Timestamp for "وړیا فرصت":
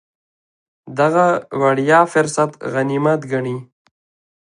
1.61-2.51